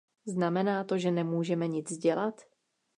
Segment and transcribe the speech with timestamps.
[0.27, 2.41] Znamená to, že nemůžeme nic dělat?